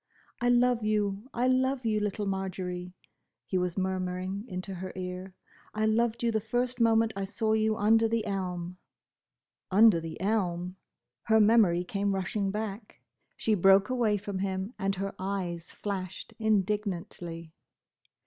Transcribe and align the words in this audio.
"I 0.41 0.49
love 0.49 0.81
you, 0.81 1.29
I 1.31 1.47
love 1.47 1.85
you, 1.85 1.99
little 1.99 2.25
Marjory," 2.25 2.95
he 3.45 3.59
was 3.59 3.77
murmuring 3.77 4.45
into 4.47 4.73
her 4.73 4.91
ear. 4.95 5.35
"I 5.75 5.85
loved 5.85 6.23
you 6.23 6.31
the 6.31 6.41
first 6.41 6.79
moment 6.81 7.13
I 7.15 7.23
saw 7.25 7.53
you 7.53 7.77
under 7.77 8.07
the 8.07 8.25
elm!" 8.25 8.79
Under 9.69 9.99
the 9.99 10.19
elm! 10.19 10.77
Her 11.25 11.39
memory 11.39 11.83
came 11.83 12.15
rushing 12.15 12.49
back. 12.49 12.99
She 13.37 13.53
broke 13.53 13.89
away 13.91 14.17
from 14.17 14.39
him 14.39 14.73
and 14.79 14.95
her 14.95 15.13
eyes 15.19 15.69
flashed 15.69 16.33
indignantly. 16.39 17.53